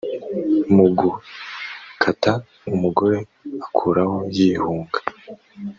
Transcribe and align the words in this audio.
mu 0.73 0.85
gukata 0.99 2.31
umugore 2.73 3.17
akuraho 3.65 4.17
yihunga. 4.35 4.99